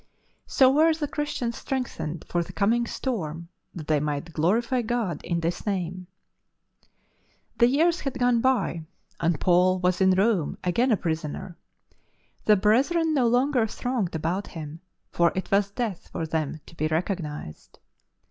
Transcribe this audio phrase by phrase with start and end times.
[0.47, 5.39] So were the Christians strengthened for the coming storm that they might" glorify God in
[5.41, 6.07] tliis name."
[6.83, 6.85] ^
[7.59, 8.85] The years had gone by
[9.19, 11.55] and Paul was in Rome, again a prisoner.
[12.45, 16.87] The brethren no longer thronged about him, for it was death for them to be
[16.87, 17.77] recognized.